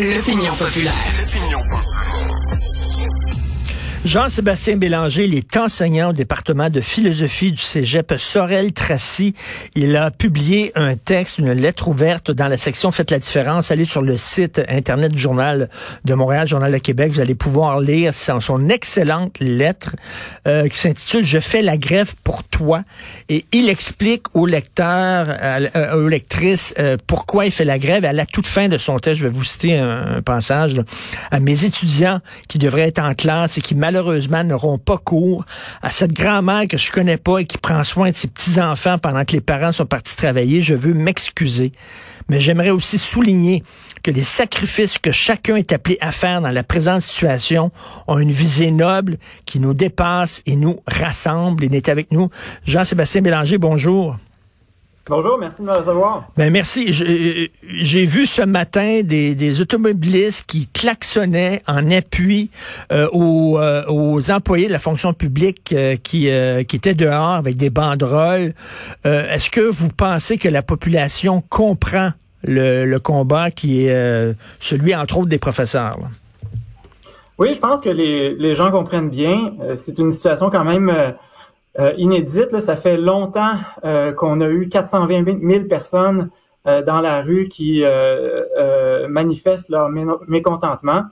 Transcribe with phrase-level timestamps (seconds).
[0.00, 1.19] L'opinion populaire.
[4.02, 9.34] Jean-Sébastien Bélanger, il est enseignant au département de philosophie du cégep Sorel-Tracy.
[9.74, 13.70] Il a publié un texte, une lettre ouverte dans la section Faites la différence.
[13.70, 15.68] Allez sur le site Internet du Journal
[16.06, 17.12] de Montréal, Journal de Québec.
[17.12, 19.94] Vous allez pouvoir lire son, excellente lettre
[20.46, 22.84] euh, qui s'intitule Je fais la grève pour toi.
[23.28, 28.06] Et il explique aux lecteurs, euh, aux lectrices, euh, pourquoi il fait la grève.
[28.06, 30.84] À la toute fin de son texte, je vais vous citer un, un passage, là,
[31.30, 35.44] à mes étudiants qui devraient être en classe et qui malheureusement n'auront pas cours,
[35.82, 39.24] à cette grand-mère que je connais pas et qui prend soin de ses petits-enfants pendant
[39.24, 41.72] que les parents sont partis travailler, je veux m'excuser.
[42.28, 43.64] Mais j'aimerais aussi souligner
[44.04, 47.72] que les sacrifices que chacun est appelé à faire dans la présente situation
[48.06, 51.64] ont une visée noble qui nous dépasse et nous rassemble.
[51.64, 52.30] Il est avec nous.
[52.64, 54.16] Jean-Sébastien Bélanger, bonjour.
[55.08, 56.28] Bonjour, merci de me recevoir.
[56.36, 56.90] Ben merci.
[57.02, 62.50] Euh, j'ai vu ce matin des, des, automobilistes qui klaxonnaient en appui
[62.92, 66.28] euh, aux, euh, aux, employés de la fonction publique euh, qui,
[66.68, 68.52] qui étaient dehors avec des banderoles.
[69.04, 72.10] Est-ce que vous pensez que la population comprend
[72.44, 75.98] le, le combat qui est celui, entre autres, des professeurs?
[76.00, 76.08] Là?
[77.38, 79.54] Oui, je pense que les, les gens comprennent bien.
[79.74, 81.14] C'est une situation quand même
[81.78, 82.50] euh, inédite.
[82.50, 83.54] Là, ça fait longtemps
[83.84, 86.30] euh, qu'on a eu 420 000 personnes
[86.66, 87.84] euh, dans la rue qui
[89.08, 91.02] manifestent leur mécontentement.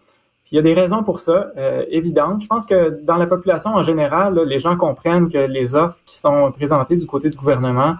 [0.45, 1.53] Puis il y a des raisons pour ça,
[1.91, 2.43] évidentes.
[2.43, 6.19] Je pense que dans la population en général, les gens comprennent que les offres qui
[6.19, 7.97] sont présentées du côté du gouvernement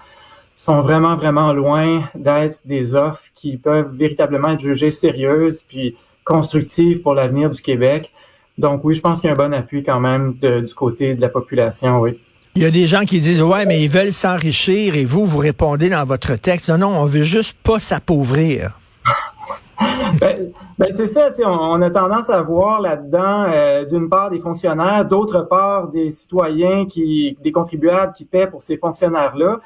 [0.57, 7.03] sont vraiment, vraiment loin d'être des offres qui peuvent véritablement être jugées sérieuses puis constructives
[7.03, 8.13] pour l'avenir du Québec.
[8.57, 11.21] Donc oui, je pense qu'il y a un bon appui quand même du côté de
[11.21, 12.19] la population, oui.
[12.55, 15.39] Il y a des gens qui disent ouais, mais ils veulent s'enrichir et vous vous
[15.39, 18.79] répondez dans votre texte non non, on veut juste pas s'appauvrir.
[20.21, 24.41] ben, ben c'est ça, on, on, a tendance à voir là-dedans euh, d'une part des
[24.41, 29.61] fonctionnaires, d'autre part des citoyens qui des contribuables qui paient pour ces fonctionnaires-là.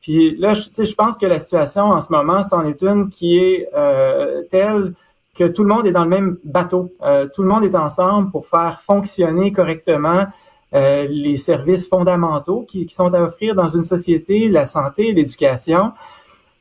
[0.00, 3.38] Puis là, je, je pense que la situation en ce moment, c'en est une qui
[3.38, 4.92] est euh, telle
[5.36, 6.90] que tout le monde est dans le même bateau.
[7.02, 10.26] Euh, tout le monde est ensemble pour faire fonctionner correctement
[10.74, 15.92] euh, les services fondamentaux qui, qui, sont à offrir dans une société, la santé, l'éducation.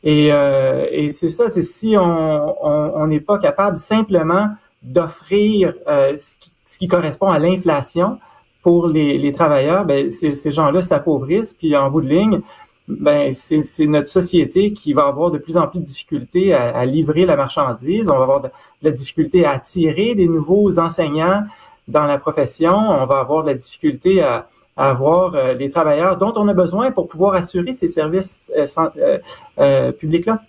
[0.04, 4.50] Et, euh, et c'est ça, c'est si on n'est pas capable simplement
[4.84, 8.20] d'offrir euh, ce, qui, ce, qui, correspond à l'inflation
[8.62, 12.42] pour les, les travailleurs, ben, ces gens-là s'appauvrissent, puis en bout de ligne,
[12.88, 16.86] ben, c'est notre société qui va avoir de plus en plus de difficultés à, à
[16.86, 18.08] livrer la marchandise.
[18.08, 18.50] On va avoir de,
[18.84, 21.44] la difficulté à attirer des nouveaux enseignants,
[21.88, 24.48] dans la profession, on va avoir de la difficulté à,
[24.78, 29.20] avoir euh, les travailleurs dont on a besoin pour pouvoir assurer ces services euh, euh,
[29.58, 30.42] euh publics-là.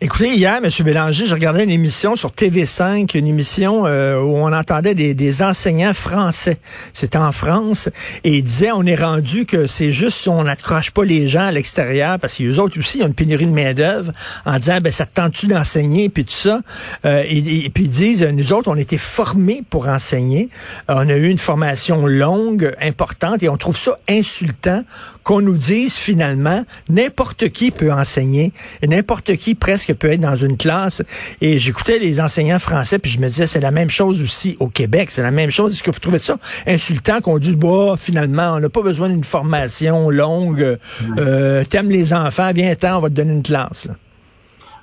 [0.00, 0.68] Écoutez, hier, M.
[0.84, 5.42] Bélanger, je regardais une émission sur TV5, une émission euh, où on entendait des, des
[5.42, 6.58] enseignants français.
[6.92, 7.88] C'était en France.
[8.24, 11.46] Et ils disaient, on est rendu que c'est juste si on n'accroche pas les gens
[11.46, 14.12] à l'extérieur, parce qu'eux autres aussi, ils ont une pénurie de main-d'œuvre,
[14.44, 16.60] en disant, ben, ça te tente-tu d'enseigner, puis tout ça?
[17.04, 20.48] Euh, et, et, puis ils disent, nous autres, on été formés pour enseigner.
[20.90, 24.84] Euh, on a eu une formation longue, importante, et on trouve ça insultant
[25.22, 28.52] qu'on nous dise finalement, n'importe qui peut enseigner,
[28.82, 31.02] et n'importe qui presque peut être dans une classe.
[31.40, 34.66] Et j'écoutais les enseignants français, puis je me disais, c'est la même chose aussi au
[34.66, 35.10] Québec.
[35.12, 35.72] C'est la même chose.
[35.72, 36.36] Est-ce que vous trouvez ça
[36.66, 40.78] insultant qu'on dise, bah, finalement, on n'a pas besoin d'une formation longue.
[41.20, 43.88] Euh, T'aimes les enfants, viens-t'en, on va te donner une classe.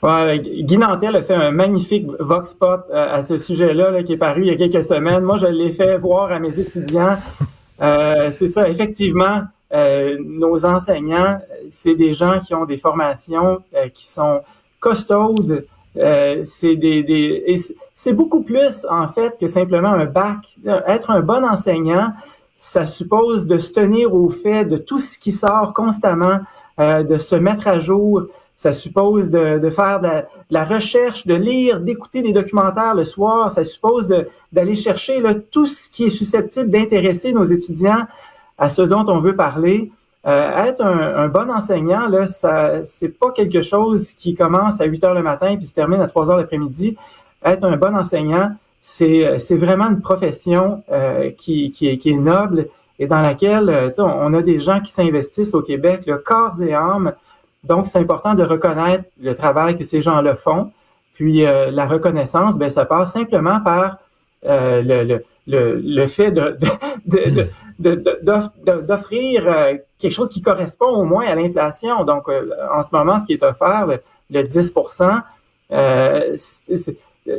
[0.02, 4.14] Ouais, Guy Nantel a fait un magnifique vox pop euh, à ce sujet-là là, qui
[4.14, 5.24] est paru il y a quelques semaines.
[5.24, 7.18] Moi, je l'ai fait voir à mes étudiants.
[7.82, 13.88] Euh, c'est ça, effectivement, euh, nos enseignants, c'est des gens qui ont des formations euh,
[13.90, 14.42] qui sont
[14.80, 15.66] costaude.
[15.98, 17.56] Euh, c'est des, des
[17.94, 20.58] c'est beaucoup plus en fait que simplement un bac.
[20.88, 22.14] Être un bon enseignant,
[22.58, 26.40] ça suppose de se tenir au fait de tout ce qui sort constamment,
[26.80, 28.24] euh, de se mettre à jour.
[28.56, 32.94] Ça suppose de, de faire de la, de la, recherche, de lire, d'écouter des documentaires
[32.94, 33.50] le soir.
[33.50, 34.14] Ça suppose
[34.52, 38.06] d'aller chercher là, tout ce qui est susceptible d'intéresser nos étudiants
[38.58, 39.92] à ce dont on veut parler.
[40.28, 44.86] Euh, être un, un, bon enseignant, là, ça, c'est pas quelque chose qui commence à
[44.86, 46.98] 8 heures le matin puis se termine à 3 heures l'après-midi.
[47.46, 48.52] Être un bon enseignant,
[48.82, 52.68] c'est, c'est vraiment une profession euh, qui, qui, est, qui est noble
[53.00, 56.62] et dans laquelle euh, on, on a des gens qui s'investissent au Québec, le corps
[56.62, 57.14] et âme.
[57.64, 60.72] Donc, c'est important de reconnaître le travail que ces gens-là font.
[61.14, 63.98] Puis, euh, la reconnaissance, ben, ça passe simplement par
[64.46, 66.58] euh, le, le, le, le, fait de,
[67.06, 67.48] de, de
[67.80, 72.04] d'offrir euh, quelque chose qui correspond au moins à l'inflation.
[72.04, 73.88] Donc, euh, en ce moment, ce qui est offert,
[74.30, 75.22] le, 10%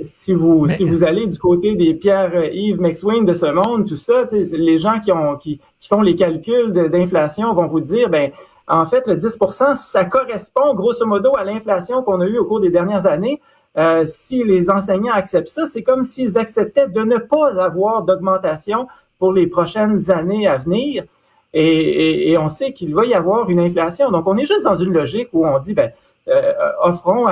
[0.02, 3.96] si vous si vous allez du côté des Pierre Yves McSween de ce monde, tout
[3.96, 8.30] ça, les gens qui ont qui, qui font les calculs d'inflation vont vous dire ben
[8.68, 12.60] en fait le 10% ça correspond grosso modo à l'inflation qu'on a eue au cours
[12.60, 13.40] des dernières années.
[13.76, 18.88] Euh, si les enseignants acceptent ça, c'est comme s'ils acceptaient de ne pas avoir d'augmentation
[19.20, 21.04] pour les prochaines années à venir.
[21.52, 24.10] Et, on sait qu'il va y avoir une inflation.
[24.10, 25.92] Donc, on est juste dans une logique où on dit, ben,
[26.28, 26.52] euh,
[26.82, 27.26] offrons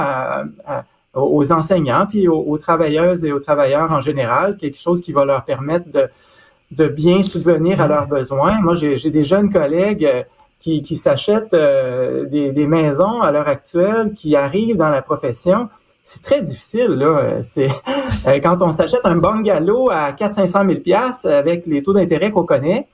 [1.15, 5.45] aux enseignants puis aux, travailleuses et aux travailleurs en général quelque chose qui va leur
[5.45, 5.87] permettre
[6.71, 8.61] de, bien subvenir à leurs besoins.
[8.61, 10.23] Moi, j'ai des jeunes collègues euh,
[10.61, 15.69] qui, s'achètent des, des, maisons à l'heure actuelle, qui arrivent dans la profession
[16.09, 17.43] c'est très difficile là.
[17.43, 17.69] C'est
[18.27, 22.47] euh, quand on s'achète un bungalow à 400-500 000 pièces avec les taux d'intérêt qu'on
[22.47, 22.87] connaît.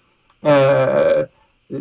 [0.44, 1.24] Euh,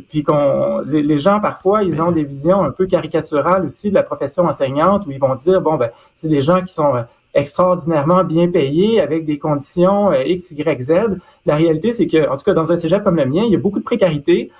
[0.09, 4.03] puis qu'on les, gens parfois ils ont des visions un peu caricaturales aussi de la
[4.03, 7.01] profession enseignante où ils vont dire bon ben c'est des gens qui sont euh,
[7.33, 10.93] extraordinairement bien payés avec des conditions X Y Z.
[11.47, 13.55] La réalité c'est que en tout cas dans un cégep comme le mien il y
[13.55, 14.51] a beaucoup de précarité.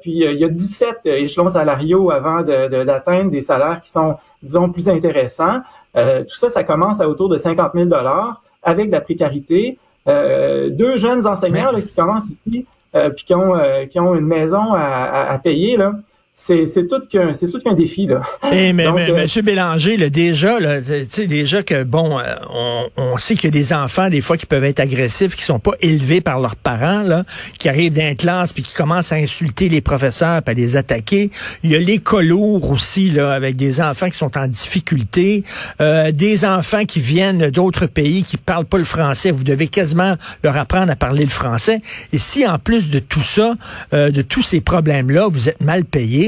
[0.00, 4.88] puis il y a 17 échelons salariaux avant d'atteindre des salaires qui sont disons plus
[4.88, 5.60] intéressants.
[5.96, 9.78] Euh, tout ça, ça commence à autour de 50 000 dollars avec de la précarité.
[10.06, 14.14] Euh, deux jeunes enseignants là, qui commencent ici, euh, puis qui ont, euh, qui ont
[14.14, 15.94] une maison à, à, à payer, là,
[16.36, 18.20] c'est c'est tout qu'un c'est tout qu'un défi là.
[18.50, 22.24] Eh, mais, mais euh, Monsieur Bélanger, là, déjà là, tu sais déjà que bon, euh,
[22.50, 25.44] on, on sait qu'il y a des enfants des fois qui peuvent être agressifs, qui
[25.44, 27.22] sont pas élevés par leurs parents là,
[27.60, 30.76] qui arrivent dans une classe puis qui commencent à insulter les professeurs, puis à les
[30.76, 31.30] attaquer.
[31.62, 35.44] Il y a les colours aussi là, avec des enfants qui sont en difficulté,
[35.80, 39.30] euh, des enfants qui viennent d'autres pays qui parlent pas le français.
[39.30, 41.80] Vous devez quasiment leur apprendre à parler le français.
[42.12, 43.54] Et si en plus de tout ça,
[43.92, 46.23] de tous ces problèmes là, vous êtes mal payé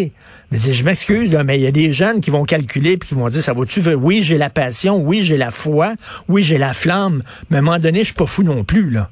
[0.50, 3.28] mais je m'excuse, mais il y a des jeunes qui vont calculer puis qui vont
[3.28, 3.80] dire, ça vaut-tu?
[3.94, 5.94] Oui, j'ai la passion, oui, j'ai la foi,
[6.28, 8.90] oui, j'ai la flamme, mais à un moment donné, je suis pas fou non plus,
[8.90, 9.10] là.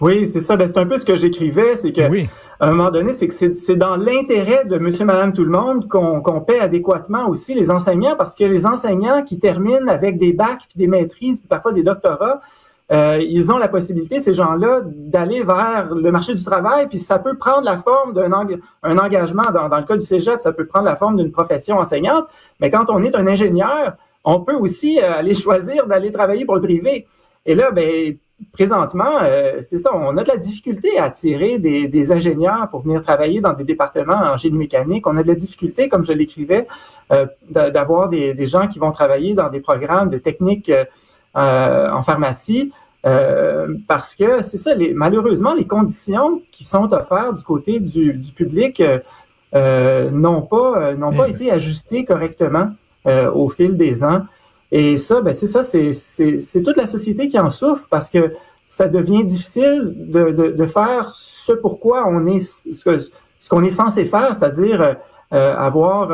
[0.00, 0.56] Oui, c'est ça.
[0.56, 2.02] Ben, c'est un peu ce que j'écrivais, c'est que
[2.60, 5.88] à un moment donné, c'est que c'est dans l'intérêt de monsieur, madame, tout le monde
[5.88, 10.62] qu'on paie adéquatement aussi les enseignants, parce que les enseignants qui terminent avec des bacs,
[10.68, 12.40] puis des maîtrises, puis parfois des doctorats,
[12.92, 17.18] euh, ils ont la possibilité, ces gens-là, d'aller vers le marché du travail, puis ça
[17.18, 18.32] peut prendre la forme d'un
[18.82, 19.44] un engagement.
[19.52, 22.26] Dans, le cas du cégep, ça peut prendre la forme d'une profession enseignante,
[22.60, 26.56] mais quand on est un ingénieur, on peut aussi euh, aller choisir d'aller travailler pour
[26.56, 27.06] le privé.
[27.46, 28.14] Et là, ben,
[28.52, 32.82] présentement, euh, c'est ça, on a de la difficulté à attirer des, des, ingénieurs pour
[32.82, 35.06] venir travailler dans des départements en génie mécanique.
[35.06, 36.66] On a de la difficulté, comme je l'écrivais,
[37.50, 40.72] d'avoir des, des, gens qui vont travailler dans des programmes de technique
[41.34, 42.72] en pharmacie.
[43.04, 48.14] Euh, parce que c'est ça, les, malheureusement, les conditions qui sont offertes du côté du,
[48.14, 48.98] du public euh,
[49.54, 52.70] euh n'ont pas n'ont pas été ajustées correctement
[53.06, 54.22] euh, au fil des ans.
[54.70, 58.32] Et ça, ben c'est ça, c'est, c'est, toute la société qui en souffre parce que
[58.68, 63.62] ça devient difficile de, de, de faire ce pourquoi on est ce, que, ce qu'on
[63.64, 64.96] est censé faire, c'est-à-dire
[65.30, 66.12] avoir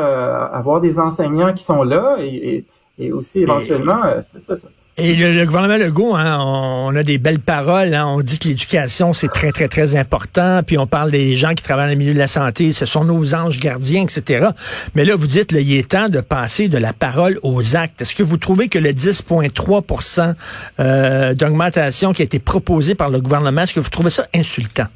[0.53, 2.25] avoir des enseignants qui sont là et
[2.55, 2.65] et
[3.11, 4.67] aussi éventuellement, euh, c'est ça, ça,
[4.97, 7.93] Et le, gouvernement Legault, hein, on, a des belles paroles.
[7.93, 10.61] Hein, on dit que l'éducation, c'est très, très, très important.
[10.65, 12.73] Puis on parle des gens qui travaillent dans le milieu de la santé.
[12.73, 14.49] Ce sont nos anges gardiens, etc.
[14.95, 18.01] Mais là, vous dites, là, il est temps de passer de la parole aux actes.
[18.01, 20.33] Est-ce que vous trouvez que le 10,3%
[20.79, 24.87] euh, d'augmentation qui a été proposé par le gouvernement, est-ce que vous trouvez ça insultant?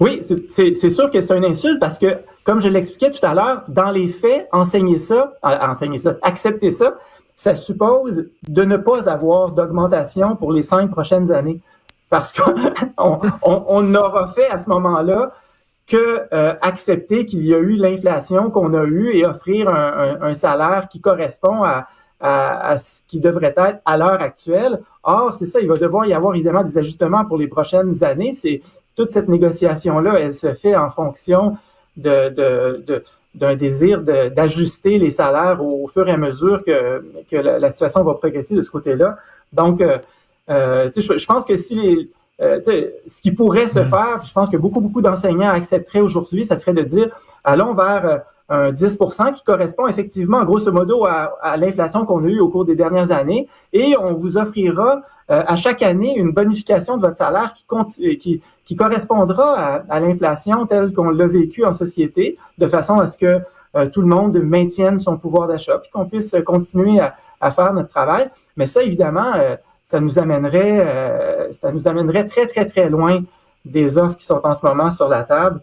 [0.00, 3.64] Oui, c'est sûr que c'est une insulte parce que, comme je l'expliquais tout à l'heure,
[3.66, 6.94] dans les faits, enseigner ça, enseigner ça, accepter ça,
[7.34, 11.60] ça suppose de ne pas avoir d'augmentation pour les cinq prochaines années.
[12.08, 12.54] Parce qu'on
[13.42, 15.32] on, n'aura fait à ce moment-là
[15.88, 20.88] que euh, accepter qu'il y a eu l'inflation qu'on a eue et offrir un, salaire
[20.88, 21.88] qui correspond à,
[22.20, 24.80] à, ce qui devrait être à l'heure actuelle.
[25.02, 28.32] Or, c'est ça, il va devoir y avoir évidemment des ajustements pour les prochaines années.
[28.32, 28.62] C'est
[28.94, 31.56] toute cette négociation-là, elle se fait en fonction
[31.96, 37.70] de, de, d'un désir d'ajuster les salaires au, fur et à mesure que, que la,
[37.70, 39.16] situation va progresser de ce côté-là.
[39.52, 39.98] Donc, euh,
[40.48, 42.10] euh je, je pense que si les,
[42.40, 42.60] euh,
[43.06, 43.88] ce qui pourrait se mm.
[43.88, 47.08] faire, je pense que beaucoup, beaucoup d'enseignants accepteraient aujourd'hui, ça serait de dire,
[47.44, 52.28] allons vers euh, un 10% qui correspond effectivement, grosso modo, à, à l'inflation qu'on a
[52.28, 56.96] eue au cours des dernières années, et on vous offrira à chaque année une bonification
[56.96, 62.36] de votre salaire qui, qui, qui correspondra à, l'inflation telle qu'on l'a vécu en société,
[62.58, 63.40] de façon à ce que
[63.76, 67.88] euh, tout le monde maintienne son pouvoir d'achat, puis qu'on puisse continuer à, faire notre
[67.90, 68.28] travail.
[68.56, 73.20] Mais ça, évidemment, euh, ça nous amènerait, euh, ça nous amènerait très très très loin
[73.64, 75.60] des offres qui sont en ce moment sur la table.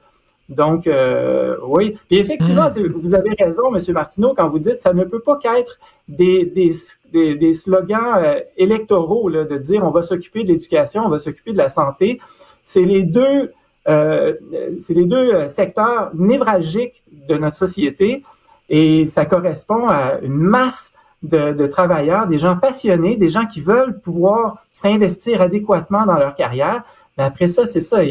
[0.49, 1.97] Donc, euh, oui.
[2.09, 2.87] Puis effectivement, hmm.
[2.87, 3.81] vous avez raison, M.
[3.93, 9.29] Martineau, quand vous dites ça ne peut pas qu'être des, des, des, slogans euh, électoraux
[9.29, 12.19] là, de dire on va s'occuper de l'éducation, on va s'occuper de la santé.
[12.63, 13.53] C'est les deux,
[13.87, 14.33] euh,
[14.79, 18.23] c'est les deux secteurs névralgiques de notre société
[18.69, 23.61] et ça correspond à une masse de, de, travailleurs, des gens passionnés, des gens qui
[23.61, 26.83] veulent pouvoir s'investir adéquatement dans leur carrière.
[27.17, 28.03] Mais après ça, c'est ça.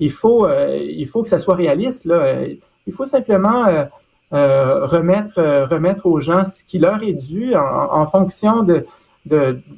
[0.00, 2.04] Il faut, euh, il faut que ça soit réaliste.
[2.04, 2.44] Là.
[2.86, 3.84] Il faut simplement euh,
[4.32, 8.86] euh, remettre, remettre aux gens ce qui leur est dû en fonction de,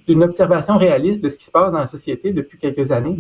[0.07, 3.19] d'une observation réaliste de ce qui se passe dans la société depuis quelques années.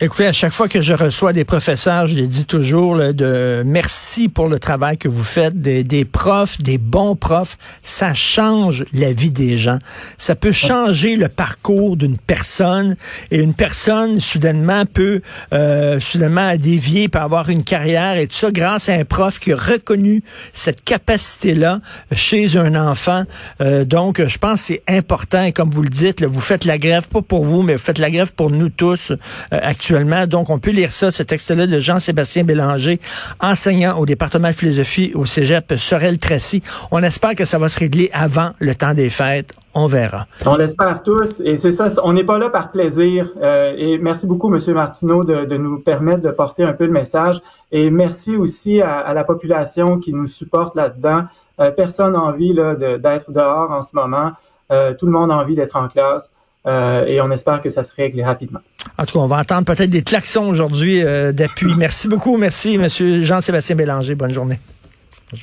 [0.00, 4.28] Écoutez, à chaque fois que je reçois des professeurs, je les dis toujours de merci
[4.28, 9.12] pour le travail que vous faites, des, des, profs, des bons profs, ça change la
[9.12, 9.78] vie des gens.
[10.18, 12.96] Ça peut changer le parcours d'une personne
[13.30, 15.22] et une personne soudainement peut
[15.52, 19.52] euh, soudainement dévier, peut avoir une carrière et tout ça grâce à un prof qui
[19.52, 20.22] a reconnu
[20.52, 21.80] cette capacité-là
[22.12, 23.24] chez un enfant.
[23.60, 26.78] Euh, donc, je pense que c'est important et comme vous le dites, vous faites la
[26.78, 29.16] grève, pas pour vous, mais vous faites la grève pour nous tous euh,
[29.50, 30.26] actuellement.
[30.26, 33.00] Donc, on peut lire ça, ce texte-là de Jean-Sébastien Bélanger,
[33.40, 36.62] enseignant au département de philosophie au cégep Sorel-Tracy.
[36.90, 39.52] On espère que ça va se régler avant le temps des fêtes.
[39.72, 40.26] On verra.
[40.46, 41.40] On l'espère tous.
[41.44, 43.30] Et c'est ça, on n'est pas là par plaisir.
[43.40, 47.40] Euh, et merci beaucoup, Monsieur Martineau, de, nous permettre de porter un peu le message.
[47.70, 51.22] Et merci aussi à, à la population qui nous supporte là-dedans.
[51.60, 54.32] Euh, personne n'a envie d'être dehors en ce moment.
[54.70, 56.30] Euh, tout le monde a envie d'être en classe.
[56.66, 58.60] Euh, et on espère que ça se règle rapidement.
[58.98, 61.74] En tout cas, on va entendre peut-être des klaxons aujourd'hui euh, d'appui.
[61.76, 62.36] Merci beaucoup.
[62.36, 64.14] Merci, Monsieur Jean-Sébastien Bélanger.
[64.14, 64.60] Bonne journée.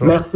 [0.01, 0.35] Merci.